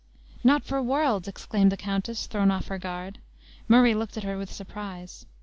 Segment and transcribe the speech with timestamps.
[0.43, 3.19] "Not for worlds!" exclaimed the countess, thrown off her guard.
[3.67, 5.27] Murray looked at her with surprise.